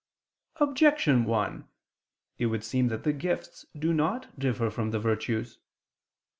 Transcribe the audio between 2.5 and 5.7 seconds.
seem that the gifts do not differ from the virtues.